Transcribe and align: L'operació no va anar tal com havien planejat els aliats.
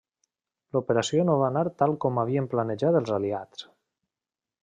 L'operació 0.75 1.25
no 1.27 1.35
va 1.41 1.49
anar 1.53 1.63
tal 1.81 1.93
com 2.05 2.17
havien 2.21 2.49
planejat 2.55 2.99
els 3.01 3.13
aliats. 3.21 3.67